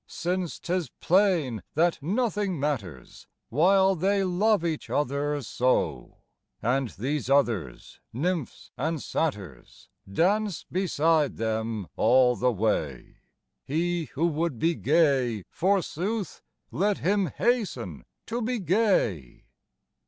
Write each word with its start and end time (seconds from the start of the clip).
Since 0.07 0.57
'tis 0.57 0.89
plain 0.99 1.61
that 1.75 2.01
nothing 2.01 2.59
matters 2.59 3.27
While 3.49 3.93
they 3.93 4.23
love 4.23 4.65
each 4.65 4.89
other 4.89 5.39
so; 5.43 6.23
And 6.59 6.89
these 6.89 7.29
others, 7.29 7.99
nymphs 8.11 8.71
and 8.77 8.99
satyrs, 8.99 9.89
Dance 10.11 10.65
beside 10.71 11.37
them 11.37 11.87
all 11.95 12.35
the 12.35 12.51
way: 12.51 13.17
He 13.63 14.05
who 14.13 14.25
would 14.25 14.57
be 14.57 14.73
gay, 14.73 15.43
forsooth, 15.51 16.41
Let 16.71 16.97
him 16.97 17.27
hasten 17.27 18.05
to 18.25 18.41
be 18.41 18.57
gay. 18.57 19.43